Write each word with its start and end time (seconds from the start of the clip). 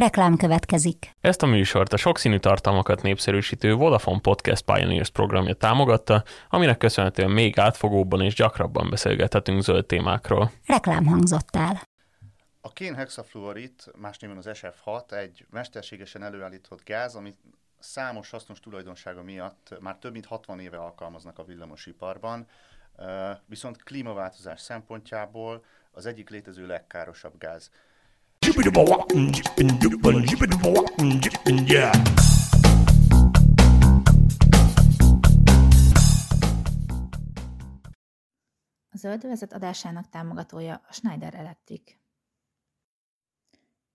Reklám 0.00 0.36
következik. 0.36 1.10
Ezt 1.20 1.42
a 1.42 1.46
műsort 1.46 1.92
a 1.92 1.96
sokszínű 1.96 2.38
tartalmakat 2.38 3.02
népszerűsítő 3.02 3.74
Vodafone 3.74 4.20
Podcast 4.20 4.64
Pioneers 4.64 5.10
programja 5.10 5.54
támogatta, 5.54 6.24
aminek 6.48 6.78
köszönhetően 6.78 7.30
még 7.30 7.58
átfogóbban 7.58 8.20
és 8.20 8.34
gyakrabban 8.34 8.90
beszélgethetünk 8.90 9.62
zöld 9.62 9.86
témákról. 9.86 10.50
Reklám 10.66 11.06
hangzott 11.06 11.56
el. 11.56 11.80
A 12.60 12.72
kén 12.72 12.94
hexafluorid, 12.94 13.72
más 13.96 14.18
néven 14.18 14.36
az 14.36 14.48
SF6, 14.52 15.12
egy 15.12 15.46
mesterségesen 15.50 16.22
előállított 16.22 16.84
gáz, 16.84 17.14
amit 17.14 17.38
számos 17.78 18.30
hasznos 18.30 18.60
tulajdonsága 18.60 19.22
miatt 19.22 19.76
már 19.80 19.96
több 19.96 20.12
mint 20.12 20.26
60 20.26 20.60
éve 20.60 20.76
alkalmaznak 20.76 21.38
a 21.38 21.44
villamosiparban, 21.44 22.46
viszont 23.46 23.82
klímaváltozás 23.82 24.60
szempontjából 24.60 25.64
az 25.90 26.06
egyik 26.06 26.30
létező 26.30 26.66
legkárosabb 26.66 27.38
gáz. 27.38 27.70
A 38.90 38.96
zöldövezet 38.96 39.52
adásának 39.52 40.08
támogatója 40.08 40.74
a 40.88 40.92
Schneider 40.92 41.34
Electric. 41.34 41.92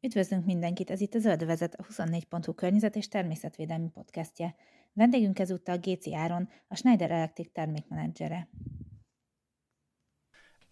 Üdvözlünk 0.02 0.46
mindenkit, 0.46 0.90
ez 0.90 1.02
itt 1.02 1.14
a 1.14 1.20
Zöldövezet, 1.20 1.74
a 1.74 1.84
24.hu 1.84 2.54
környezet 2.54 2.96
és 2.96 3.08
természetvédelmi 3.08 3.90
podcastje. 3.90 4.56
Vendégünk 4.94 5.40
ezúttal 5.40 5.78
Géci 5.78 6.16
Áron, 6.16 6.50
a 6.68 6.76
Schneider 6.76 7.12
Electric 7.12 7.52
termékmenedzsere. 7.52 8.50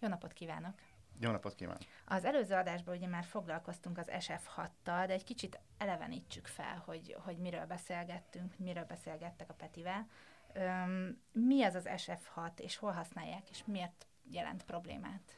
Jó 0.00 0.08
napot 0.08 0.32
kívánok! 0.32 0.93
Jó 1.20 1.30
napot 1.30 1.54
kívánok! 1.54 1.82
Az 2.04 2.24
előző 2.24 2.54
adásban 2.54 2.96
ugye 2.96 3.06
már 3.06 3.24
foglalkoztunk 3.24 3.98
az 3.98 4.08
SF6-tal, 4.10 5.04
de 5.06 5.12
egy 5.12 5.24
kicsit 5.24 5.58
elevenítsük 5.78 6.46
fel, 6.46 6.82
hogy, 6.86 7.16
hogy 7.18 7.38
miről 7.38 7.66
beszélgettünk, 7.66 8.58
miről 8.58 8.84
beszélgettek 8.84 9.50
a 9.50 9.54
Petivel. 9.54 10.08
Üm, 10.56 11.20
mi 11.32 11.62
az 11.62 11.74
az 11.74 11.88
SF6, 11.88 12.58
és 12.58 12.76
hol 12.76 12.92
használják, 12.92 13.50
és 13.50 13.62
miért 13.66 14.06
jelent 14.30 14.64
problémát? 14.64 15.36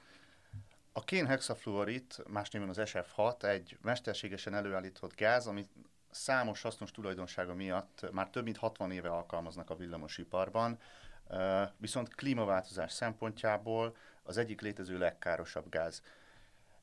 A 0.92 1.04
kén 1.04 1.26
hexafluorid, 1.26 2.04
más 2.28 2.50
néven 2.50 2.68
az 2.68 2.78
SF6, 2.80 3.42
egy 3.42 3.78
mesterségesen 3.82 4.54
előállított 4.54 5.14
gáz, 5.14 5.46
amit 5.46 5.70
számos 6.10 6.62
hasznos 6.62 6.90
tulajdonsága 6.90 7.54
miatt 7.54 8.06
már 8.12 8.30
több 8.30 8.44
mint 8.44 8.56
60 8.56 8.90
éve 8.90 9.08
alkalmaznak 9.08 9.70
a 9.70 9.76
villamosiparban, 9.76 10.78
viszont 11.76 12.14
klímaváltozás 12.14 12.92
szempontjából 12.92 13.96
az 14.22 14.36
egyik 14.36 14.60
létező 14.60 14.98
legkárosabb 14.98 15.68
gáz. 15.68 16.02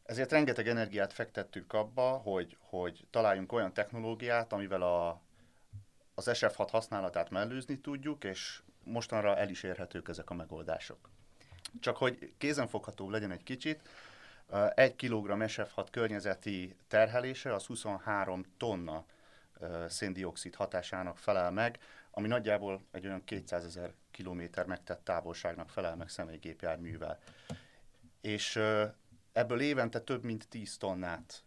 Ezért 0.04 0.32
rengeteg 0.32 0.68
energiát 0.68 1.14
fektettünk 1.14 1.74
abba, 1.74 2.10
hogy, 2.10 2.58
hogy 2.60 3.08
találjunk 3.10 3.52
olyan 3.52 3.74
technológiát, 3.74 4.54
amivel 4.54 4.82
a, 4.82 5.22
az 6.16 6.30
SF6 6.32 6.68
használatát 6.72 7.30
mellőzni 7.30 7.80
tudjuk, 7.80 8.24
és 8.24 8.62
mostanra 8.84 9.38
el 9.38 9.50
is 9.50 9.64
érhetők 9.64 10.08
ezek 10.08 10.30
a 10.30 10.34
megoldások. 10.34 11.10
Csak 11.80 11.98
hogy 11.98 12.34
kézenfogható 12.38 13.10
legyen 13.10 13.32
egy 13.32 13.44
kicsit, 13.44 13.90
egy 14.76 14.96
kilogramm 14.96 15.42
SF6 15.44 15.88
környezeti 15.92 16.76
terhelése 16.88 17.54
az 17.54 17.66
23 17.66 18.46
tonna 18.58 19.06
széndiokszid 19.88 20.56
hatásának 20.56 21.18
felel 21.18 21.52
meg, 21.52 21.80
ami 22.12 22.28
nagyjából 22.28 22.82
egy 22.92 23.06
olyan 23.06 23.24
200 23.24 23.66
ezer 23.66 23.94
kilométer 24.14 24.66
megtett 24.66 25.04
távolságnak 25.04 25.70
felel 25.70 25.96
meg 25.96 26.10
személygépjárművel. 26.10 27.20
És 28.22 28.56
ebből 29.32 29.62
évente 29.62 30.00
több 30.00 30.24
mint 30.24 30.48
10 30.48 30.78
tonnát 30.78 31.44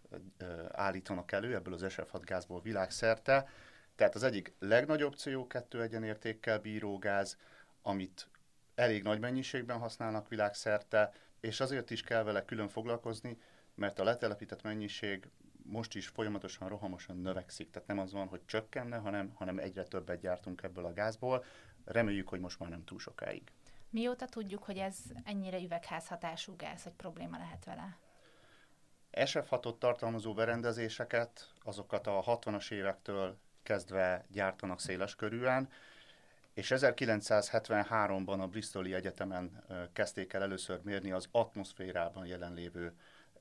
állítanak 0.71 1.33
elő, 1.33 1.55
ebből 1.55 1.75
az 1.75 1.85
SF6 1.85 2.21
gázból 2.25 2.61
világszerte. 2.61 3.49
Tehát 3.95 4.15
az 4.15 4.23
egyik 4.23 4.55
legnagyobb 4.59 5.15
CO2 5.17 5.81
egyenértékkel 5.81 6.59
bíró 6.59 6.99
gáz, 6.99 7.39
amit 7.83 8.29
elég 8.75 9.03
nagy 9.03 9.21
mennyiségben 9.21 9.79
használnak 9.79 10.29
világszerte, 10.29 11.13
és 11.41 11.61
azért 11.61 11.91
is 11.91 12.03
kell 12.03 12.23
vele 12.23 12.45
külön 12.45 12.69
foglalkozni, 12.69 13.39
mert 13.75 13.99
a 13.99 14.05
letelepített 14.05 14.63
mennyiség 14.63 15.29
most 15.63 15.95
is 15.95 16.09
folyamatosan, 16.09 16.69
rohamosan 16.69 17.17
növekszik. 17.17 17.71
Tehát 17.71 17.89
nem 17.89 17.99
az 17.99 18.13
van, 18.13 18.27
hogy 18.29 18.41
csökkenne, 18.45 18.97
hanem, 18.97 19.33
hanem 19.35 19.59
egyre 19.59 19.83
többet 19.83 20.21
gyártunk 20.21 20.63
ebből 20.63 20.85
a 20.85 20.93
gázból. 20.93 21.45
Reméljük, 21.87 22.29
hogy 22.29 22.41
most 22.41 22.59
már 22.59 22.69
nem 22.69 22.85
túl 22.85 22.99
sokáig. 22.99 23.43
Mióta 23.91 24.27
tudjuk, 24.27 24.63
hogy 24.63 24.79
ez 24.79 24.97
ennyire 25.25 25.59
üvegházhatású 25.59 26.57
gáz, 26.57 26.83
hogy 26.83 26.93
probléma 26.93 27.37
lehet 27.39 27.65
vele? 27.65 27.99
SF6-ot 29.13 29.79
tartalmazó 29.79 30.35
berendezéseket, 30.35 31.53
azokat 31.63 32.07
a 32.07 32.23
60-as 32.27 32.71
évektől 32.71 33.39
kezdve 33.63 34.25
gyártanak 34.31 34.81
széles 34.81 35.15
körűen, 35.15 35.69
és 36.55 36.73
1973-ban 36.75 38.41
a 38.41 38.47
Bristoli 38.47 38.95
Egyetemen 38.95 39.65
kezdték 39.93 40.33
el 40.33 40.43
először 40.43 40.81
mérni 40.83 41.13
az 41.13 41.29
atmoszférában 41.31 42.27
jelenlévő 42.27 42.93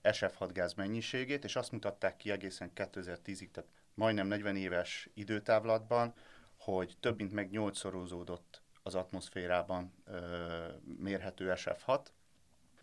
SF6 0.04 0.50
gáz 0.54 0.74
mennyiségét, 0.74 1.44
és 1.44 1.56
azt 1.56 1.72
mutatták 1.72 2.18
ki 2.18 2.32
egészen 2.32 2.72
2010-ig, 2.76 3.52
tehát 3.52 3.70
majdnem 3.94 4.28
40 4.28 4.56
éves 4.56 5.10
időtávlatban, 5.14 6.14
hogy 6.66 6.98
több 7.00 7.18
mint 7.18 7.32
meg 7.32 7.50
8-szorozódott 7.52 8.62
az 8.84 8.96
atmoszférában 8.96 9.94
ö, 10.06 10.68
mérhető 10.98 11.54
SF6. 11.56 12.00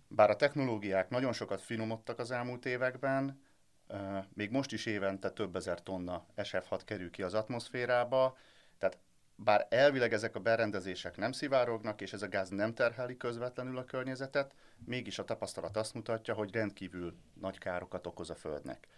Bár 0.09 0.31
a 0.31 0.37
technológiák 0.37 1.09
nagyon 1.09 1.32
sokat 1.32 1.60
finomodtak 1.60 2.19
az 2.19 2.31
elmúlt 2.31 2.66
években, 2.66 3.43
ö, 3.87 4.19
még 4.34 4.50
most 4.50 4.72
is 4.72 4.87
évente 4.87 5.31
több 5.31 5.56
ezer 5.56 5.82
tonna 5.82 6.26
SF6 6.37 6.81
kerül 6.84 7.10
ki 7.10 7.22
az 7.22 7.34
atmoszférába, 7.34 8.37
tehát 8.78 8.98
bár 9.37 9.66
elvileg 9.70 10.12
ezek 10.12 10.37
a 10.37 10.41
berendezések 10.41 11.16
nem 11.16 11.32
szivárognak, 11.32 12.00
és 12.00 12.12
ez 12.12 12.22
a 12.22 12.28
gáz 12.28 12.49
nem 12.49 12.75
terheli 12.75 13.16
közvetlenül 13.16 13.78
a 13.78 13.84
környezetet, 13.84 14.54
mégis 14.84 15.19
a 15.19 15.25
tapasztalat 15.25 15.76
azt 15.76 15.94
mutatja, 15.94 16.34
hogy 16.34 16.53
rendkívül 16.53 17.16
nagy 17.41 17.59
károkat 17.59 18.06
okoz 18.06 18.31
a 18.31 18.34
Földnek. 18.34 18.88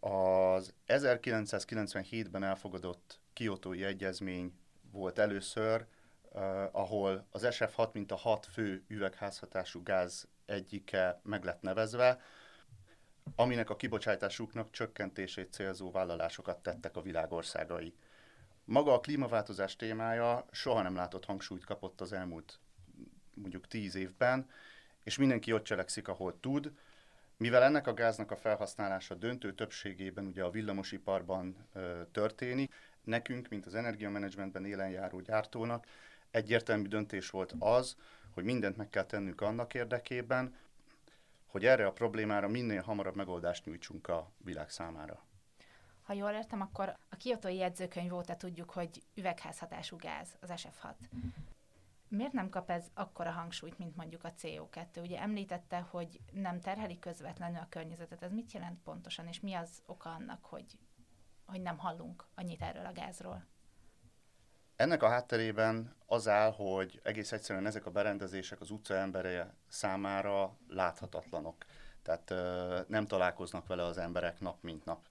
Az 0.00 0.74
1997-ben 0.86 2.42
elfogadott 2.42 3.20
Kiotói 3.32 3.84
Egyezmény 3.84 4.58
volt 4.90 5.18
először, 5.18 5.86
uh, 6.32 6.42
ahol 6.72 7.26
az 7.30 7.46
SF6, 7.50 7.92
mint 7.92 8.12
a 8.12 8.16
hat 8.16 8.46
fő 8.46 8.84
üvegházhatású 8.88 9.82
gáz 9.82 10.28
egyike 10.46 11.20
meg 11.22 11.44
lett 11.44 11.62
nevezve, 11.62 12.20
aminek 13.36 13.70
a 13.70 13.76
kibocsátásuknak 13.76 14.70
csökkentését 14.70 15.52
célzó 15.52 15.90
vállalásokat 15.90 16.62
tettek 16.62 16.96
a 16.96 17.02
világországai. 17.02 17.94
Maga 18.64 18.92
a 18.92 19.00
klímaváltozás 19.00 19.76
témája 19.76 20.46
soha 20.50 20.82
nem 20.82 20.94
látott 20.94 21.24
hangsúlyt 21.24 21.64
kapott 21.64 22.00
az 22.00 22.12
elmúlt 22.12 22.58
mondjuk 23.34 23.66
tíz 23.66 23.94
évben, 23.94 24.48
és 25.02 25.18
mindenki 25.18 25.52
ott 25.52 25.64
cselekszik, 25.64 26.08
ahol 26.08 26.40
tud. 26.40 26.72
Mivel 27.40 27.62
ennek 27.62 27.86
a 27.86 27.94
gáznak 27.94 28.30
a 28.30 28.36
felhasználása 28.36 29.14
döntő 29.14 29.54
többségében 29.54 30.26
ugye 30.26 30.44
a 30.44 30.50
villamosiparban 30.50 31.56
ö, 31.72 32.00
történik, 32.12 32.74
nekünk, 33.04 33.48
mint 33.48 33.66
az 33.66 33.74
energiamenedzsmentben 33.74 34.64
élen 34.64 34.90
járó 34.90 35.20
gyártónak 35.20 35.86
egyértelmű 36.30 36.88
döntés 36.88 37.30
volt 37.30 37.54
az, 37.58 37.96
hogy 38.30 38.44
mindent 38.44 38.76
meg 38.76 38.90
kell 38.90 39.04
tennünk 39.04 39.40
annak 39.40 39.74
érdekében, 39.74 40.56
hogy 41.46 41.64
erre 41.64 41.86
a 41.86 41.92
problémára 41.92 42.48
minél 42.48 42.82
hamarabb 42.82 43.16
megoldást 43.16 43.64
nyújtsunk 43.64 44.08
a 44.08 44.30
világ 44.44 44.70
számára. 44.70 45.24
Ha 46.02 46.12
jól 46.12 46.30
értem, 46.30 46.60
akkor 46.60 46.96
a 47.08 47.16
kiotói 47.16 47.56
jegyzőkönyv 47.56 48.14
óta 48.14 48.36
tudjuk, 48.36 48.70
hogy 48.70 49.02
üvegházhatású 49.14 49.96
gáz 49.96 50.28
az 50.40 50.50
SF6. 50.56 50.94
Miért 52.10 52.32
nem 52.32 52.48
kap 52.48 52.70
ez 52.70 52.84
akkora 52.94 53.30
hangsúlyt, 53.30 53.78
mint 53.78 53.96
mondjuk 53.96 54.24
a 54.24 54.32
CO2? 54.32 55.00
Ugye 55.00 55.20
említette, 55.20 55.78
hogy 55.78 56.20
nem 56.32 56.60
terheli 56.60 56.98
közvetlenül 56.98 57.58
a 57.58 57.66
környezetet. 57.68 58.22
Ez 58.22 58.32
mit 58.32 58.52
jelent 58.52 58.82
pontosan, 58.82 59.26
és 59.26 59.40
mi 59.40 59.54
az 59.54 59.82
oka 59.86 60.10
annak, 60.10 60.44
hogy, 60.44 60.78
hogy 61.44 61.60
nem 61.60 61.78
hallunk 61.78 62.24
annyit 62.34 62.62
erről 62.62 62.86
a 62.86 62.92
gázról? 62.92 63.46
Ennek 64.76 65.02
a 65.02 65.08
hátterében 65.08 65.94
az 66.06 66.28
áll, 66.28 66.52
hogy 66.52 67.00
egész 67.02 67.32
egyszerűen 67.32 67.66
ezek 67.66 67.86
a 67.86 67.90
berendezések 67.90 68.60
az 68.60 68.70
utca 68.70 68.94
embere 68.94 69.54
számára 69.68 70.56
láthatatlanok. 70.68 71.64
Tehát 72.02 72.30
ö, 72.30 72.80
nem 72.86 73.06
találkoznak 73.06 73.66
vele 73.66 73.82
az 73.82 73.98
emberek 73.98 74.40
nap 74.40 74.62
mint 74.62 74.84
nap. 74.84 75.06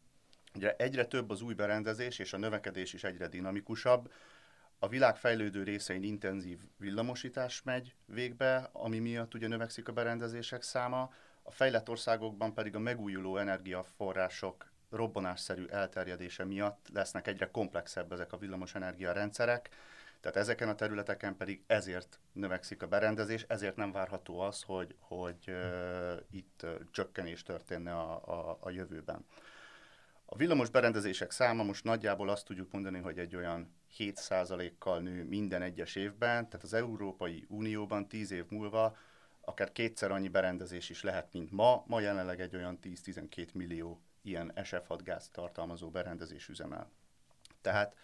Ugye 0.55 0.75
egyre 0.75 1.05
több 1.05 1.29
az 1.29 1.41
új 1.41 1.53
berendezés, 1.53 2.19
és 2.19 2.33
a 2.33 2.37
növekedés 2.37 2.93
is 2.93 3.03
egyre 3.03 3.27
dinamikusabb. 3.27 4.11
A 4.81 4.87
világ 4.87 5.17
fejlődő 5.17 5.63
részein 5.63 6.03
intenzív 6.03 6.59
villamosítás 6.77 7.61
megy 7.63 7.95
végbe, 8.05 8.69
ami 8.71 8.99
miatt 8.99 9.33
ugye 9.33 9.47
növekszik 9.47 9.87
a 9.87 9.93
berendezések 9.93 10.61
száma, 10.61 11.13
a 11.43 11.51
fejlett 11.51 11.89
országokban 11.89 12.53
pedig 12.53 12.75
a 12.75 12.79
megújuló 12.79 13.37
energiaforrások 13.37 14.71
robbanásszerű 14.89 15.65
elterjedése 15.65 16.45
miatt 16.45 16.87
lesznek 16.93 17.27
egyre 17.27 17.51
komplexebb 17.51 18.11
ezek 18.11 18.33
a 18.33 18.37
villamosenergia 18.37 19.11
rendszerek, 19.11 19.69
tehát 20.19 20.37
ezeken 20.37 20.69
a 20.69 20.75
területeken 20.75 21.37
pedig 21.37 21.63
ezért 21.67 22.19
növekszik 22.31 22.81
a 22.81 22.87
berendezés, 22.87 23.45
ezért 23.47 23.75
nem 23.75 23.91
várható 23.91 24.39
az, 24.39 24.61
hogy, 24.61 24.95
hogy 24.99 25.43
uh, 25.47 26.11
itt 26.31 26.61
uh, 26.63 26.71
csökkenés 26.91 27.43
történne 27.43 27.95
a, 27.95 28.21
a, 28.25 28.57
a 28.59 28.69
jövőben. 28.69 29.25
A 30.25 30.35
villamos 30.35 30.69
berendezések 30.69 31.31
száma 31.31 31.63
most 31.63 31.83
nagyjából 31.83 32.29
azt 32.29 32.45
tudjuk 32.45 32.71
mondani, 32.71 32.99
hogy 32.99 33.19
egy 33.19 33.35
olyan 33.35 33.77
7%-kal 33.97 34.99
nő 34.99 35.23
minden 35.23 35.61
egyes 35.61 35.95
évben, 35.95 36.49
tehát 36.49 36.63
az 36.63 36.73
Európai 36.73 37.45
Unióban 37.47 38.07
10 38.07 38.31
év 38.31 38.45
múlva 38.49 38.97
akár 39.41 39.71
kétszer 39.71 40.11
annyi 40.11 40.27
berendezés 40.27 40.89
is 40.89 41.03
lehet, 41.03 41.33
mint 41.33 41.51
ma. 41.51 41.83
Ma 41.87 41.99
jelenleg 41.99 42.41
egy 42.41 42.55
olyan 42.55 42.79
10-12 42.83 43.53
millió 43.53 44.01
ilyen 44.21 44.51
SF6 44.55 44.99
gáz 45.03 45.29
tartalmazó 45.29 45.89
berendezés 45.89 46.47
üzemel. 46.47 46.91
Tehát 47.61 47.95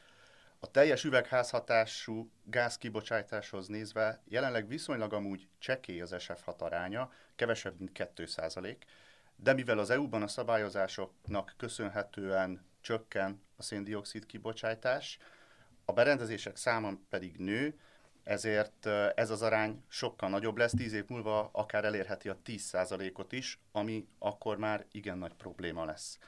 a 0.59 0.71
teljes 0.71 1.03
üvegházhatású 1.03 2.31
gáz 2.43 2.77
kibocsátáshoz 2.77 3.67
nézve 3.67 4.21
jelenleg 4.25 4.67
viszonylag 4.67 5.13
amúgy 5.13 5.47
csekély 5.57 6.01
az 6.01 6.15
SF6 6.17 6.57
aránya, 6.57 7.11
kevesebb, 7.35 7.79
mint 7.79 7.91
2% 8.15 8.75
de 9.35 9.53
mivel 9.53 9.79
az 9.79 9.89
EU-ban 9.89 10.21
a 10.21 10.27
szabályozásoknak 10.27 11.53
köszönhetően 11.57 12.65
csökken 12.81 13.41
a 13.55 13.63
széndiokszid 13.63 14.25
kibocsátás, 14.25 15.17
a 15.85 15.93
berendezések 15.93 16.55
száma 16.55 16.91
pedig 17.09 17.37
nő, 17.37 17.79
ezért 18.23 18.85
ez 19.15 19.29
az 19.29 19.41
arány 19.41 19.83
sokkal 19.87 20.29
nagyobb 20.29 20.57
lesz, 20.57 20.71
10 20.71 20.93
év 20.93 21.03
múlva 21.07 21.49
akár 21.53 21.85
elérheti 21.85 22.29
a 22.29 22.37
10%-ot 22.45 23.31
is, 23.31 23.59
ami 23.71 24.07
akkor 24.19 24.57
már 24.57 24.85
igen 24.91 25.17
nagy 25.17 25.33
probléma 25.33 25.85
lesz. 25.85 26.19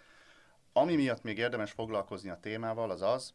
Ami 0.73 0.95
miatt 0.95 1.23
még 1.23 1.37
érdemes 1.37 1.71
foglalkozni 1.71 2.29
a 2.29 2.39
témával, 2.39 2.91
az 2.91 3.01
az, 3.01 3.33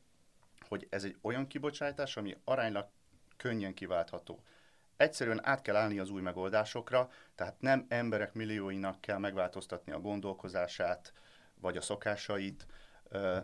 hogy 0.69 0.87
ez 0.91 1.05
egy 1.05 1.17
olyan 1.23 1.47
kibocsátás, 1.47 2.17
ami 2.17 2.37
aránylag 2.45 2.89
könnyen 3.37 3.75
kiváltható. 3.75 4.43
Egyszerűen 4.97 5.47
át 5.47 5.63
kell 5.63 5.77
állni 5.77 5.99
az 5.99 6.11
új 6.11 6.21
megoldásokra, 6.21 7.11
tehát 7.35 7.61
nem 7.61 7.87
emberek 7.89 8.33
millióinak 8.33 9.01
kell 9.01 9.19
megváltoztatni 9.19 9.93
a 9.93 10.01
gondolkozását, 10.01 11.13
vagy 11.61 11.77
a 11.77 11.81
szokásait, 11.81 12.67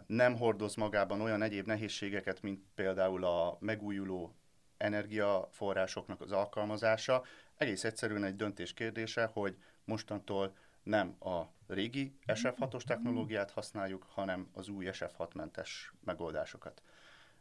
nem 0.06 0.37
hordoz 0.37 0.75
magában 0.75 1.20
olyan 1.20 1.43
egyéb 1.43 1.67
nehézségeket, 1.67 2.43
mint 2.43 2.62
például 2.75 3.25
a 3.25 3.56
megújuló 3.61 4.35
energiaforrásoknak 4.76 6.20
az 6.20 6.32
alkalmazása. 6.32 7.25
Egész 7.56 7.85
egyszerűen 7.85 8.25
egy 8.25 8.37
döntés 8.37 8.75
kérdése, 8.75 9.25
hogy 9.32 9.56
mostantól 9.85 10.56
nem 10.82 11.17
a 11.20 11.43
régi 11.67 12.19
SF6-os 12.26 12.82
technológiát 12.82 13.50
használjuk, 13.50 14.06
hanem 14.11 14.49
az 14.53 14.69
új 14.69 14.87
SF6-mentes 14.88 15.69
megoldásokat. 16.05 16.82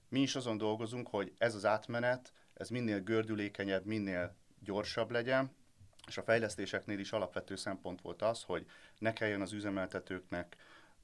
Mi 0.09 0.19
is 0.19 0.35
azon 0.35 0.57
dolgozunk, 0.57 1.07
hogy 1.07 1.33
ez 1.37 1.55
az 1.55 1.65
átmenet, 1.65 2.33
ez 2.53 2.69
minél 2.69 2.99
gördülékenyebb, 2.99 3.85
minél 3.85 4.35
gyorsabb 4.59 5.11
legyen, 5.11 5.55
és 6.07 6.17
a 6.17 6.23
fejlesztéseknél 6.23 6.99
is 6.99 7.11
alapvető 7.11 7.55
szempont 7.55 8.01
volt 8.01 8.21
az, 8.21 8.43
hogy 8.43 8.65
ne 8.97 9.13
kelljen 9.13 9.41
az 9.41 9.53
üzemeltetőknek 9.53 10.55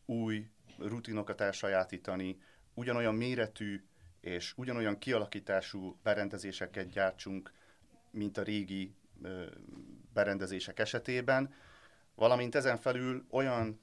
új 0.05 0.47
rutinokat 0.77 1.41
elsajátítani, 1.41 2.41
ugyanolyan 2.73 3.15
méretű 3.15 3.83
és 4.19 4.53
ugyanolyan 4.57 4.97
kialakítású 4.97 5.99
berendezéseket 6.03 6.89
gyártsunk, 6.89 7.53
mint 8.11 8.37
a 8.37 8.43
régi 8.43 8.95
berendezések 10.13 10.79
esetében, 10.79 11.53
valamint 12.15 12.55
ezen 12.55 12.77
felül 12.77 13.25
olyan 13.29 13.81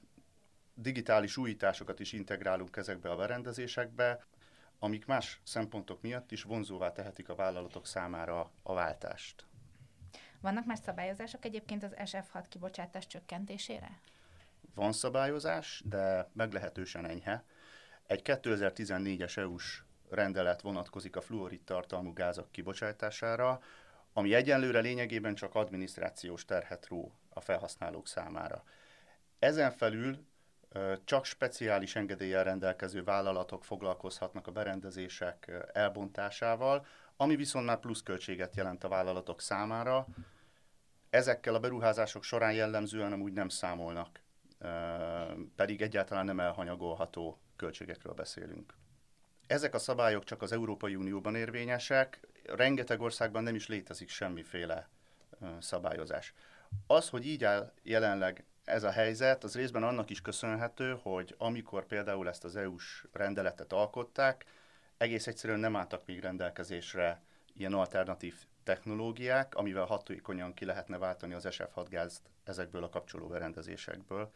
digitális 0.73 1.37
újításokat 1.37 1.99
is 1.99 2.13
integrálunk 2.13 2.77
ezekbe 2.77 3.09
a 3.09 3.15
berendezésekbe, 3.15 4.25
amik 4.79 5.05
más 5.05 5.39
szempontok 5.43 6.01
miatt 6.01 6.31
is 6.31 6.43
vonzóvá 6.43 6.91
tehetik 6.91 7.29
a 7.29 7.35
vállalatok 7.35 7.85
számára 7.85 8.51
a 8.63 8.73
váltást. 8.73 9.45
Vannak 10.39 10.65
más 10.65 10.79
szabályozások 10.79 11.45
egyébként 11.45 11.83
az 11.83 11.93
SF6 11.95 12.45
kibocsátás 12.49 13.07
csökkentésére? 13.07 13.99
Van 14.75 14.91
szabályozás, 14.91 15.81
de 15.85 16.29
meglehetősen 16.33 17.05
enyhe. 17.05 17.43
Egy 18.07 18.21
2014-es 18.23 19.37
EU-s 19.37 19.83
rendelet 20.09 20.61
vonatkozik 20.61 21.15
a 21.15 21.21
fluorid 21.21 21.61
tartalmú 21.61 22.13
gázok 22.13 22.51
kibocsátására, 22.51 23.61
ami 24.13 24.33
egyenlőre 24.33 24.79
lényegében 24.79 25.35
csak 25.35 25.55
adminisztrációs 25.55 26.45
terhet 26.45 26.87
ró 26.87 27.13
a 27.29 27.41
felhasználók 27.41 28.07
számára. 28.07 28.63
Ezen 29.39 29.71
felül 29.71 30.25
csak 31.03 31.25
speciális 31.25 31.95
engedéllyel 31.95 32.43
rendelkező 32.43 33.03
vállalatok 33.03 33.65
foglalkozhatnak 33.65 34.47
a 34.47 34.51
berendezések 34.51 35.51
elbontásával, 35.73 36.85
ami 37.17 37.35
viszont 37.35 37.65
már 37.65 37.79
pluszköltséget 37.79 38.55
jelent 38.55 38.83
a 38.83 38.87
vállalatok 38.87 39.41
számára. 39.41 40.07
Ezekkel 41.09 41.55
a 41.55 41.59
beruházások 41.59 42.23
során 42.23 42.53
jellemzően 42.53 43.11
amúgy 43.11 43.33
nem 43.33 43.49
számolnak, 43.49 44.21
pedig 45.55 45.81
egyáltalán 45.81 46.25
nem 46.25 46.39
elhanyagolható 46.39 47.39
költségekről 47.55 48.13
beszélünk. 48.13 48.73
Ezek 49.47 49.73
a 49.73 49.79
szabályok 49.79 50.23
csak 50.23 50.41
az 50.41 50.51
Európai 50.51 50.95
Unióban 50.95 51.35
érvényesek, 51.35 52.19
rengeteg 52.43 53.01
országban 53.01 53.43
nem 53.43 53.55
is 53.55 53.67
létezik 53.67 54.09
semmiféle 54.09 54.89
szabályozás. 55.59 56.33
Az, 56.87 57.09
hogy 57.09 57.25
így 57.25 57.43
áll 57.43 57.73
jelenleg 57.83 58.45
ez 58.65 58.83
a 58.83 58.91
helyzet, 58.91 59.43
az 59.43 59.55
részben 59.55 59.83
annak 59.83 60.09
is 60.09 60.21
köszönhető, 60.21 60.99
hogy 61.01 61.35
amikor 61.37 61.85
például 61.85 62.27
ezt 62.27 62.43
az 62.43 62.55
EU-s 62.55 63.05
rendeletet 63.11 63.73
alkották, 63.73 64.45
egész 64.97 65.27
egyszerűen 65.27 65.59
nem 65.59 65.75
álltak 65.75 66.05
még 66.05 66.19
rendelkezésre 66.19 67.21
ilyen 67.53 67.73
alternatív 67.73 68.35
technológiák, 68.71 69.55
amivel 69.55 69.85
hatékonyan 69.85 70.53
ki 70.53 70.65
lehetne 70.65 70.97
váltani 70.97 71.33
az 71.33 71.47
SF6 71.49 71.85
gázt 71.89 72.21
ezekből 72.43 72.83
a 72.83 72.89
kapcsoló 72.89 73.27
berendezésekből. 73.27 74.31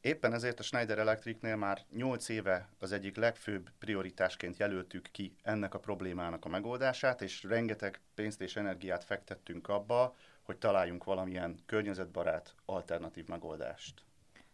Éppen 0.00 0.32
ezért 0.32 0.58
a 0.58 0.62
Schneider 0.62 0.98
Electricnél 0.98 1.56
már 1.56 1.82
8 1.90 2.28
éve 2.28 2.68
az 2.78 2.92
egyik 2.92 3.16
legfőbb 3.16 3.70
prioritásként 3.78 4.56
jelöltük 4.56 5.08
ki 5.12 5.36
ennek 5.42 5.74
a 5.74 5.78
problémának 5.78 6.44
a 6.44 6.48
megoldását, 6.48 7.22
és 7.22 7.42
rengeteg 7.42 8.00
pénzt 8.14 8.40
és 8.40 8.56
energiát 8.56 9.04
fektettünk 9.04 9.68
abba, 9.68 10.16
hogy 10.42 10.56
találjunk 10.56 11.04
valamilyen 11.04 11.58
környezetbarát 11.66 12.54
alternatív 12.64 13.26
megoldást. 13.26 14.04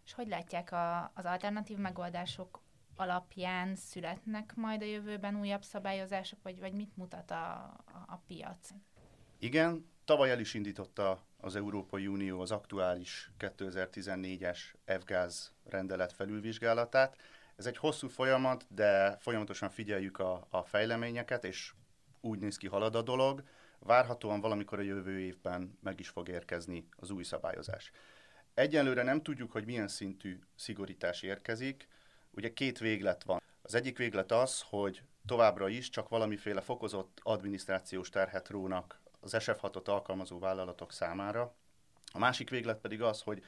És 0.04 0.12
hogy 0.12 0.28
látják 0.28 0.72
a, 0.72 1.10
az 1.14 1.24
alternatív 1.24 1.76
megoldások 1.76 2.60
alapján 2.96 3.76
születnek 3.76 4.54
majd 4.54 4.82
a 4.82 4.84
jövőben 4.84 5.40
újabb 5.40 5.62
szabályozások, 5.62 6.42
vagy, 6.42 6.60
vagy 6.60 6.72
mit 6.72 6.96
mutat 6.96 7.30
a, 7.30 7.54
a, 7.86 8.04
a 8.06 8.22
piac? 8.26 8.70
Igen, 9.38 9.90
tavaly 10.04 10.30
el 10.30 10.40
is 10.40 10.54
indította 10.54 11.26
az 11.40 11.56
Európai 11.56 12.06
Unió 12.06 12.40
az 12.40 12.50
aktuális 12.50 13.30
2014-es 13.38 14.58
F-gáz 14.84 15.52
rendelet 15.64 16.12
felülvizsgálatát. 16.12 17.16
Ez 17.56 17.66
egy 17.66 17.76
hosszú 17.76 18.08
folyamat, 18.08 18.66
de 18.68 19.16
folyamatosan 19.20 19.70
figyeljük 19.70 20.18
a, 20.18 20.46
a 20.50 20.62
fejleményeket, 20.62 21.44
és 21.44 21.72
úgy 22.20 22.38
néz 22.38 22.56
ki 22.56 22.66
halad 22.66 22.94
a 22.94 23.02
dolog. 23.02 23.42
Várhatóan 23.78 24.40
valamikor 24.40 24.78
a 24.78 24.82
jövő 24.82 25.18
évben 25.18 25.78
meg 25.82 26.00
is 26.00 26.08
fog 26.08 26.28
érkezni 26.28 26.88
az 26.96 27.10
új 27.10 27.22
szabályozás. 27.22 27.90
Egyenlőre 28.54 29.02
nem 29.02 29.22
tudjuk, 29.22 29.52
hogy 29.52 29.64
milyen 29.64 29.88
szintű 29.88 30.38
szigorítás 30.54 31.22
érkezik. 31.22 31.88
Ugye 32.30 32.52
két 32.52 32.78
véglet 32.78 33.22
van. 33.22 33.42
Az 33.62 33.74
egyik 33.74 33.98
véglet 33.98 34.32
az, 34.32 34.62
hogy 34.68 35.02
továbbra 35.26 35.68
is 35.68 35.88
csak 35.88 36.08
valamiféle 36.08 36.60
fokozott 36.60 37.20
adminisztrációs 37.22 38.08
terhet 38.08 38.48
rónak 38.48 39.00
az 39.20 39.34
SF6-ot 39.38 39.88
alkalmazó 39.88 40.38
vállalatok 40.38 40.92
számára. 40.92 41.54
A 42.12 42.18
másik 42.18 42.50
véglet 42.50 42.80
pedig 42.80 43.02
az, 43.02 43.22
hogy 43.22 43.44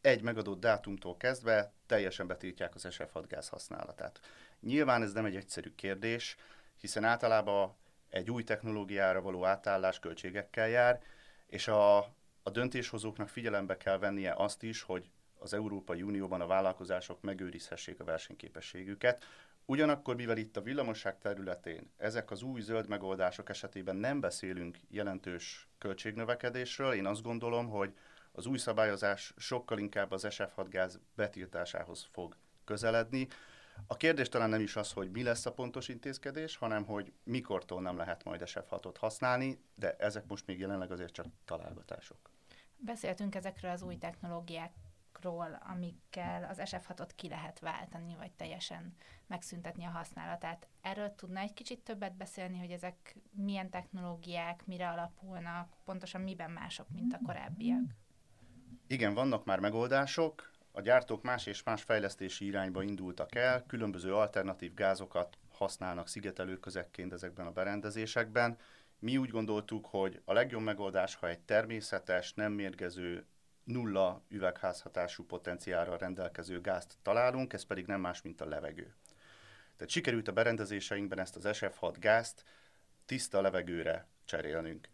egy 0.00 0.22
megadott 0.22 0.60
dátumtól 0.60 1.16
kezdve 1.16 1.72
teljesen 1.86 2.26
betiltják 2.26 2.74
az 2.74 2.86
SF6 2.90 3.24
gáz 3.28 3.48
használatát. 3.48 4.20
Nyilván 4.60 5.02
ez 5.02 5.12
nem 5.12 5.24
egy 5.24 5.36
egyszerű 5.36 5.74
kérdés, 5.74 6.36
hiszen 6.76 7.04
általában 7.04 7.76
egy 8.08 8.30
új 8.30 8.44
technológiára 8.44 9.20
való 9.20 9.44
átállás 9.44 9.98
költségekkel 9.98 10.68
jár, 10.68 11.02
és 11.46 11.68
a, 11.68 11.98
a 12.42 12.50
döntéshozóknak 12.52 13.28
figyelembe 13.28 13.76
kell 13.76 13.98
vennie 13.98 14.34
azt 14.36 14.62
is, 14.62 14.82
hogy 14.82 15.10
az 15.44 15.54
Európai 15.54 16.02
Unióban 16.02 16.40
a 16.40 16.46
vállalkozások 16.46 17.20
megőrizhessék 17.20 18.00
a 18.00 18.04
versenyképességüket. 18.04 19.24
Ugyanakkor, 19.64 20.16
mivel 20.16 20.36
itt 20.36 20.56
a 20.56 20.62
villamosság 20.62 21.18
területén 21.18 21.90
ezek 21.96 22.30
az 22.30 22.42
új 22.42 22.60
zöld 22.60 22.88
megoldások 22.88 23.48
esetében 23.48 23.96
nem 23.96 24.20
beszélünk 24.20 24.78
jelentős 24.88 25.68
költségnövekedésről, 25.78 26.92
én 26.92 27.06
azt 27.06 27.22
gondolom, 27.22 27.68
hogy 27.68 27.94
az 28.32 28.46
új 28.46 28.58
szabályozás 28.58 29.34
sokkal 29.36 29.78
inkább 29.78 30.10
az 30.10 30.26
SF6 30.28 30.66
gáz 30.68 31.00
betiltásához 31.14 32.08
fog 32.12 32.36
közeledni. 32.64 33.28
A 33.86 33.96
kérdés 33.96 34.28
talán 34.28 34.50
nem 34.50 34.60
is 34.60 34.76
az, 34.76 34.92
hogy 34.92 35.10
mi 35.10 35.22
lesz 35.22 35.46
a 35.46 35.52
pontos 35.52 35.88
intézkedés, 35.88 36.56
hanem 36.56 36.84
hogy 36.84 37.12
mikortól 37.22 37.80
nem 37.80 37.96
lehet 37.96 38.24
majd 38.24 38.42
SF6-ot 38.44 38.94
használni, 38.98 39.58
de 39.74 39.96
ezek 39.98 40.26
most 40.26 40.46
még 40.46 40.58
jelenleg 40.58 40.92
azért 40.92 41.12
csak 41.12 41.26
találgatások. 41.44 42.30
Beszéltünk 42.76 43.34
ezekről 43.34 43.70
az 43.70 43.82
új 43.82 43.96
technológiákról, 45.24 45.58
amikkel 45.70 46.44
az 46.44 46.60
SF6-ot 46.64 47.10
ki 47.16 47.28
lehet 47.28 47.58
váltani, 47.58 48.16
vagy 48.18 48.32
teljesen 48.32 48.94
megszüntetni 49.26 49.84
a 49.84 49.90
használatát. 49.90 50.68
Erről 50.80 51.14
tudna 51.14 51.40
egy 51.40 51.52
kicsit 51.52 51.80
többet 51.80 52.16
beszélni, 52.16 52.58
hogy 52.58 52.70
ezek 52.70 53.16
milyen 53.30 53.70
technológiák, 53.70 54.66
mire 54.66 54.88
alapulnak, 54.88 55.76
pontosan 55.84 56.20
miben 56.20 56.50
mások, 56.50 56.86
mint 56.90 57.12
a 57.12 57.20
korábbiak? 57.26 57.94
Igen, 58.86 59.14
vannak 59.14 59.44
már 59.44 59.60
megoldások, 59.60 60.52
A 60.76 60.80
gyártók 60.80 61.22
más 61.22 61.46
és 61.46 61.62
más 61.62 61.82
fejlesztési 61.82 62.44
irányba 62.44 62.82
indultak 62.82 63.34
el, 63.34 63.64
különböző 63.66 64.14
alternatív 64.14 64.74
gázokat 64.74 65.38
használnak 65.52 66.08
szigetelőközekként 66.08 67.12
ezekben 67.12 67.46
a 67.46 67.50
berendezésekben. 67.50 68.56
Mi 68.98 69.16
úgy 69.16 69.30
gondoltuk, 69.30 69.86
hogy 69.86 70.22
a 70.24 70.32
legjobb 70.32 70.62
megoldás, 70.62 71.14
ha 71.14 71.28
egy 71.28 71.40
természetes, 71.40 72.34
nem 72.34 72.52
mérgező, 72.52 73.26
nulla 73.64 74.22
üvegházhatású 74.28 75.24
potenciálra 75.24 75.96
rendelkező 75.96 76.60
gázt 76.60 76.96
találunk, 77.02 77.52
ez 77.52 77.64
pedig 77.64 77.86
nem 77.86 78.00
más, 78.00 78.22
mint 78.22 78.40
a 78.40 78.46
levegő. 78.46 78.94
Tehát 79.76 79.92
sikerült 79.92 80.28
a 80.28 80.32
berendezéseinkben 80.32 81.18
ezt 81.18 81.36
az 81.36 81.44
SF6 81.46 81.94
gázt 81.98 82.44
tiszta 83.06 83.40
levegőre 83.40 84.06
cserélnünk. 84.24 84.88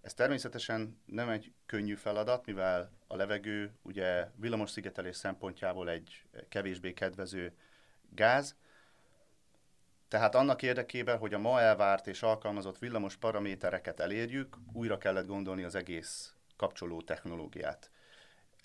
Ez 0.00 0.14
természetesen 0.14 1.00
nem 1.04 1.28
egy 1.28 1.52
könnyű 1.66 1.94
feladat, 1.94 2.46
mivel 2.46 2.90
a 3.06 3.16
levegő 3.16 3.72
ugye 3.82 4.28
villamos 4.34 4.70
szigetelés 4.70 5.16
szempontjából 5.16 5.90
egy 5.90 6.24
kevésbé 6.48 6.92
kedvező 6.92 7.52
gáz, 8.10 8.56
tehát 10.08 10.34
annak 10.34 10.62
érdekében, 10.62 11.18
hogy 11.18 11.34
a 11.34 11.38
ma 11.38 11.60
elvárt 11.60 12.06
és 12.06 12.22
alkalmazott 12.22 12.78
villamos 12.78 13.16
paramétereket 13.16 14.00
elérjük, 14.00 14.56
újra 14.72 14.98
kellett 14.98 15.26
gondolni 15.26 15.62
az 15.62 15.74
egész 15.74 16.34
kapcsoló 16.56 17.02
technológiát. 17.02 17.90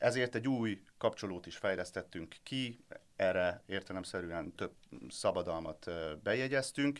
Ezért 0.01 0.35
egy 0.35 0.47
új 0.47 0.83
kapcsolót 0.97 1.45
is 1.45 1.57
fejlesztettünk 1.57 2.35
ki, 2.43 2.85
erre 3.15 3.63
értelemszerűen 3.65 4.55
több 4.55 4.73
szabadalmat 5.09 5.91
bejegyeztünk, 6.23 6.99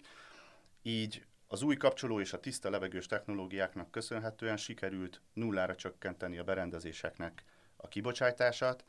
így 0.81 1.25
az 1.47 1.61
új 1.61 1.75
kapcsoló 1.75 2.19
és 2.19 2.33
a 2.33 2.39
tiszta 2.39 2.69
levegős 2.69 3.05
technológiáknak 3.05 3.91
köszönhetően 3.91 4.57
sikerült 4.57 5.21
nullára 5.33 5.75
csökkenteni 5.75 6.37
a 6.37 6.43
berendezéseknek 6.43 7.43
a 7.75 7.87
kibocsátását, 7.87 8.85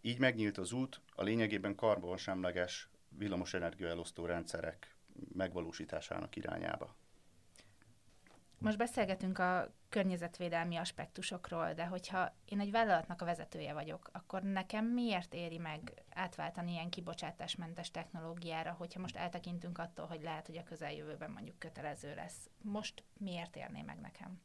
így 0.00 0.18
megnyílt 0.18 0.58
az 0.58 0.72
út 0.72 1.00
a 1.14 1.22
lényegében 1.22 1.74
karbonsemleges 1.74 2.88
villamosenergia 3.08 3.88
elosztó 3.88 4.26
rendszerek 4.26 4.94
megvalósításának 5.32 6.36
irányába. 6.36 6.96
Most 8.60 8.76
beszélgetünk 8.76 9.38
a 9.38 9.72
környezetvédelmi 9.88 10.76
aspektusokról, 10.76 11.72
de 11.72 11.86
hogyha 11.86 12.34
én 12.44 12.60
egy 12.60 12.70
vállalatnak 12.70 13.22
a 13.22 13.24
vezetője 13.24 13.72
vagyok, 13.72 14.10
akkor 14.12 14.42
nekem 14.42 14.84
miért 14.86 15.34
éri 15.34 15.58
meg 15.58 15.92
átváltani 16.14 16.70
ilyen 16.70 16.90
kibocsátásmentes 16.90 17.90
technológiára, 17.90 18.72
hogyha 18.78 19.00
most 19.00 19.16
eltekintünk 19.16 19.78
attól, 19.78 20.06
hogy 20.06 20.22
lehet, 20.22 20.46
hogy 20.46 20.56
a 20.56 20.62
közeljövőben 20.62 21.30
mondjuk 21.30 21.58
kötelező 21.58 22.14
lesz. 22.14 22.50
Most 22.62 23.02
miért 23.18 23.56
érné 23.56 23.82
meg 23.82 24.00
nekem? 24.00 24.40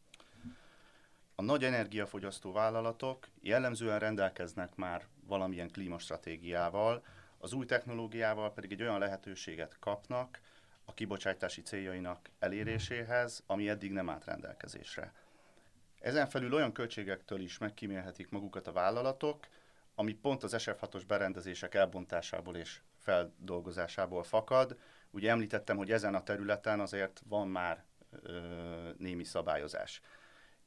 A 1.35 1.41
nagy 1.41 1.63
energiafogyasztó 1.63 2.51
vállalatok 2.51 3.27
jellemzően 3.41 3.99
rendelkeznek 3.99 4.75
már 4.75 5.05
valamilyen 5.25 5.71
klímastratégiával, 5.71 7.03
az 7.37 7.53
új 7.53 7.65
technológiával 7.65 8.53
pedig 8.53 8.71
egy 8.71 8.81
olyan 8.81 8.99
lehetőséget 8.99 9.79
kapnak, 9.79 10.39
kibocsátási 10.93 11.61
céljainak 11.61 12.29
eléréséhez, 12.39 13.43
ami 13.47 13.69
eddig 13.69 13.91
nem 13.91 14.09
állt 14.09 14.25
rendelkezésre. 14.25 15.13
Ezen 15.99 16.27
felül 16.27 16.53
olyan 16.53 16.71
költségektől 16.71 17.41
is 17.41 17.57
megkímélhetik 17.57 18.29
magukat 18.29 18.67
a 18.67 18.71
vállalatok, 18.71 19.47
ami 19.95 20.13
pont 20.13 20.43
az 20.43 20.55
SF6-os 20.57 21.03
berendezések 21.07 21.75
elbontásából 21.75 22.55
és 22.55 22.81
feldolgozásából 22.97 24.23
fakad. 24.23 24.77
Ugye 25.11 25.29
említettem, 25.29 25.77
hogy 25.77 25.91
ezen 25.91 26.15
a 26.15 26.23
területen 26.23 26.79
azért 26.79 27.21
van 27.27 27.47
már 27.47 27.83
ö, 28.21 28.39
némi 28.97 29.23
szabályozás. 29.23 30.01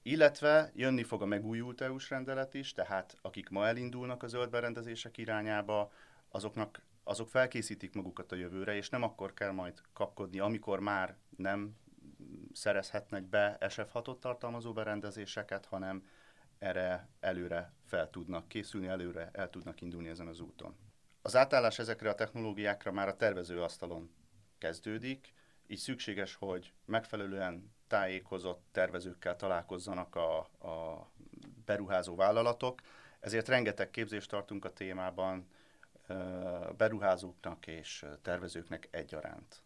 Illetve 0.02 0.71
jönni 0.75 1.02
fog 1.02 1.23
a 1.23 1.26
megújult 1.26 1.80
EU-s 1.80 2.11
rendelet 2.11 2.54
is, 2.54 2.73
tehát 2.73 3.16
akik 3.23 3.49
ma 3.49 3.66
elindulnak 3.66 4.23
a 4.23 4.26
zöld 4.26 4.50
berendezések 4.50 5.18
irányába, 5.18 5.92
azoknak 6.28 6.83
azok 7.08 7.28
felkészítik 7.28 7.94
magukat 7.94 8.32
a 8.32 8.36
jövőre, 8.36 8.75
és 8.75 8.88
nem 8.88 9.02
akkor 9.02 9.34
kell 9.34 9.50
majd 9.50 9.82
kapkodni, 9.92 10.38
amikor 10.38 10.80
már 10.80 11.16
nem 11.36 11.76
szerezhetnek 12.52 13.22
be 13.22 13.56
SF6-ot 13.60 14.18
tartalmazó 14.18 14.72
berendezéseket, 14.72 15.66
hanem 15.66 16.06
erre 16.58 17.08
előre 17.20 17.72
fel 17.84 18.10
tudnak 18.10 18.48
készülni, 18.48 18.86
előre 18.86 19.30
el 19.32 19.50
tudnak 19.50 19.80
indulni 19.80 20.08
ezen 20.08 20.26
az 20.26 20.40
úton. 20.40 20.76
Az 21.22 21.36
átállás 21.36 21.78
ezekre 21.78 22.10
a 22.10 22.14
technológiákra 22.14 22.92
már 22.92 23.08
a 23.08 23.16
tervezőasztalon 23.16 24.10
kezdődik, 24.58 25.34
így 25.66 25.78
szükséges, 25.78 26.34
hogy 26.34 26.72
megfelelően 26.84 27.75
tájékozott 27.86 28.64
tervezőkkel 28.72 29.36
találkozzanak 29.36 30.14
a, 30.14 30.38
a 30.68 31.10
beruházó 31.64 32.14
vállalatok, 32.14 32.80
ezért 33.20 33.48
rengeteg 33.48 33.90
képzést 33.90 34.30
tartunk 34.30 34.64
a 34.64 34.72
témában, 34.72 35.48
beruházóknak 36.76 37.66
és 37.66 38.06
tervezőknek 38.22 38.88
egyaránt. 38.90 39.62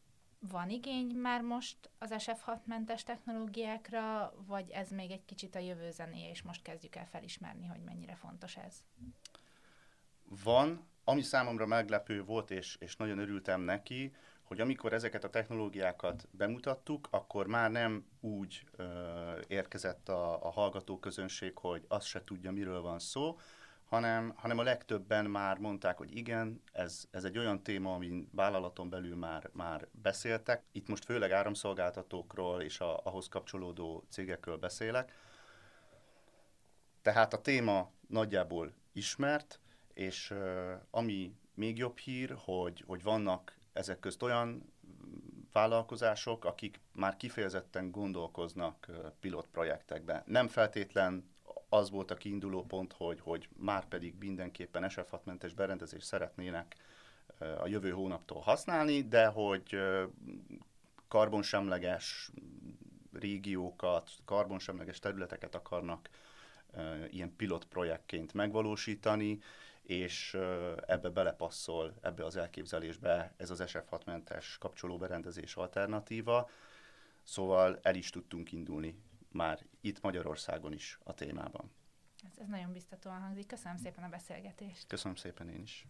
Van 0.48 0.70
igény 0.70 1.14
már 1.14 1.42
most 1.42 1.76
az 1.98 2.14
SF6 2.16 2.64
mentes 2.64 3.02
technológiákra, 3.02 4.34
vagy 4.46 4.70
ez 4.70 4.90
még 4.90 5.10
egy 5.10 5.24
kicsit 5.24 5.54
a 5.54 5.58
jövő 5.58 5.90
zenéje, 5.90 6.30
és 6.30 6.42
most 6.42 6.62
kezdjük 6.62 6.96
el 6.96 7.06
felismerni, 7.06 7.66
hogy 7.66 7.80
mennyire 7.80 8.14
fontos 8.14 8.56
ez? 8.56 8.74
Van, 10.44 10.88
ami 11.04 11.22
számomra 11.22 11.66
meglepő 11.66 12.24
volt, 12.24 12.50
és, 12.50 12.76
és 12.80 12.96
nagyon 12.96 13.18
örültem 13.18 13.60
neki, 13.60 14.14
hogy 14.42 14.60
amikor 14.60 14.92
ezeket 14.92 15.24
a 15.24 15.30
technológiákat 15.30 16.28
bemutattuk, 16.30 17.08
akkor 17.10 17.46
már 17.46 17.70
nem 17.70 18.06
úgy 18.20 18.64
ö, 18.76 18.84
érkezett 19.46 20.08
a, 20.08 20.46
a 20.46 20.50
hallgató 20.50 20.98
közönség, 20.98 21.58
hogy 21.58 21.84
azt 21.88 22.06
se 22.06 22.24
tudja, 22.24 22.52
miről 22.52 22.80
van 22.80 22.98
szó, 22.98 23.38
hanem, 23.90 24.32
hanem 24.36 24.58
a 24.58 24.62
legtöbben 24.62 25.24
már 25.24 25.58
mondták, 25.58 25.96
hogy 25.96 26.16
igen, 26.16 26.62
ez, 26.72 27.04
ez 27.10 27.24
egy 27.24 27.38
olyan 27.38 27.62
téma, 27.62 27.94
amin 27.94 28.28
vállalaton 28.32 28.88
belül 28.88 29.16
már, 29.16 29.50
már 29.52 29.88
beszéltek. 29.90 30.62
Itt 30.72 30.88
most 30.88 31.04
főleg 31.04 31.32
áramszolgáltatókról 31.32 32.62
és 32.62 32.80
a, 32.80 33.00
ahhoz 33.04 33.28
kapcsolódó 33.28 34.04
cégekről 34.10 34.56
beszélek. 34.56 35.12
Tehát 37.02 37.32
a 37.32 37.40
téma 37.40 37.90
nagyjából 38.08 38.72
ismert, 38.92 39.60
és 39.94 40.30
uh, 40.30 40.72
ami 40.90 41.34
még 41.54 41.78
jobb 41.78 41.98
hír, 41.98 42.36
hogy, 42.44 42.84
hogy 42.86 43.02
vannak 43.02 43.56
ezek 43.72 44.00
közt 44.00 44.22
olyan 44.22 44.72
vállalkozások, 45.52 46.44
akik 46.44 46.80
már 46.92 47.16
kifejezetten 47.16 47.90
gondolkoznak 47.90 48.86
pilotprojektekben. 49.20 50.22
Nem 50.26 50.48
feltétlen 50.48 51.30
az 51.70 51.90
volt 51.90 52.10
a 52.10 52.14
kiinduló 52.14 52.64
pont, 52.64 52.92
hogy, 52.92 53.20
hogy 53.20 53.48
már 53.56 53.88
pedig 53.88 54.14
mindenképpen 54.18 54.84
SF6-mentes 54.88 55.52
berendezést 55.56 56.06
szeretnének 56.06 56.76
a 57.38 57.66
jövő 57.66 57.90
hónaptól 57.90 58.40
használni, 58.40 59.02
de 59.02 59.26
hogy 59.26 59.76
karbonsemleges 61.08 62.30
régiókat, 63.12 64.10
karbonsemleges 64.24 64.98
területeket 64.98 65.54
akarnak 65.54 66.08
ilyen 67.10 67.36
pilot 67.36 67.64
projektként 67.64 68.32
megvalósítani, 68.32 69.38
és 69.82 70.38
ebbe 70.86 71.08
belepasszol, 71.08 71.94
ebbe 72.00 72.24
az 72.24 72.36
elképzelésbe 72.36 73.34
ez 73.36 73.50
az 73.50 73.62
SF6-mentes 73.66 74.44
kapcsolóberendezés 74.58 75.54
alternatíva, 75.54 76.50
szóval 77.22 77.78
el 77.82 77.94
is 77.94 78.10
tudtunk 78.10 78.52
indulni 78.52 78.98
már 79.32 79.66
itt 79.80 80.00
Magyarországon 80.00 80.72
is 80.72 80.98
a 81.02 81.14
témában. 81.14 81.72
Ez, 82.26 82.38
ez 82.38 82.48
nagyon 82.48 82.72
biztatóan 82.72 83.20
hangzik. 83.20 83.46
Köszönöm 83.46 83.76
szépen 83.76 84.04
a 84.04 84.08
beszélgetést. 84.08 84.86
Köszönöm 84.86 85.16
szépen 85.16 85.48
én 85.48 85.62
is. 85.62 85.86